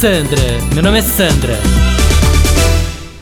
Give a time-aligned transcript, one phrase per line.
[0.00, 0.42] Sandra,
[0.74, 1.58] meu nome é Sandra.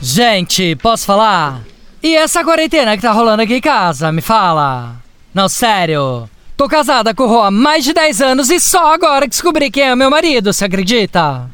[0.01, 1.61] Gente, posso falar?
[2.03, 4.97] E essa quarentena que tá rolando aqui em casa, me fala?
[5.33, 6.29] Não, sério.
[6.57, 9.83] Tô casada com o Rô há mais de 10 anos e só agora descobri quem
[9.83, 11.49] é meu marido, você acredita?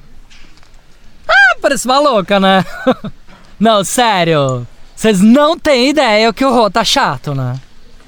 [1.27, 2.65] Ah, parece maluca, né?
[3.59, 4.65] não, sério.
[4.95, 7.59] Vocês não têm ideia que o Rô tá chato, né?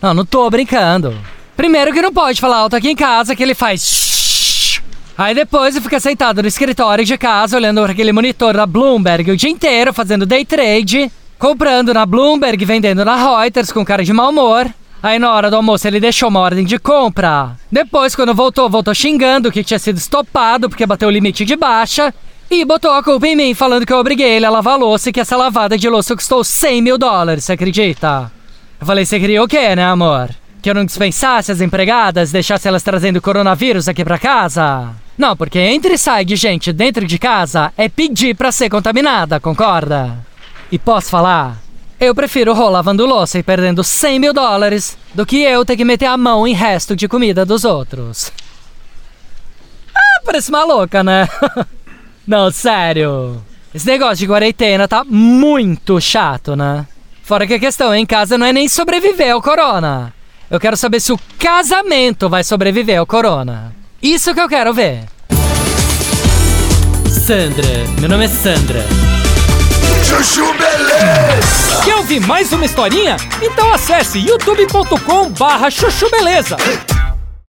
[0.01, 1.15] Não, não tô brincando.
[1.55, 4.22] Primeiro que não pode falar alto aqui em casa que ele faz.
[5.17, 9.29] Aí depois ele fica sentado no escritório de casa olhando para aquele monitor da Bloomberg
[9.29, 14.11] o dia inteiro fazendo day trade, comprando na Bloomberg, vendendo na Reuters com cara de
[14.11, 14.67] mau humor.
[15.03, 17.51] Aí na hora do almoço ele deixou uma ordem de compra.
[17.71, 22.13] Depois, quando voltou, voltou xingando que tinha sido estopado porque bateu o limite de baixa.
[22.49, 25.09] E botou a culpa em mim, falando que eu obriguei ele a lavar a louça
[25.09, 28.31] e que essa lavada de louça custou 100 mil dólares, você acredita?
[28.79, 30.29] Eu falei, você queria o quê, né, amor?
[30.61, 35.02] Que eu não dispensasse as empregadas, deixasse elas trazendo coronavírus aqui pra casa?
[35.17, 39.39] Não, porque entre e sai de gente dentro de casa é pedir pra ser contaminada,
[39.39, 40.17] concorda?
[40.71, 41.61] E posso falar?
[41.99, 45.85] Eu prefiro Rô lavando louça e perdendo 100 mil dólares do que eu ter que
[45.85, 48.31] meter a mão em resto de comida dos outros.
[49.95, 51.29] Ah, parece maluca, né?
[52.27, 53.41] Não, sério.
[53.73, 56.87] Esse negócio de quarentena tá muito chato, né?
[57.21, 60.13] Fora que a questão em casa não é nem sobreviver ao corona.
[60.51, 63.73] Eu quero saber se o casamento vai sobreviver ao corona.
[64.03, 65.05] Isso que eu quero ver.
[67.25, 67.65] Sandra,
[68.01, 68.85] meu nome é Sandra.
[70.03, 71.81] Chuchu Beleza!
[71.85, 73.15] Quer ouvir mais uma historinha?
[73.41, 76.57] Então acesse youtube.com barra chuchu beleza.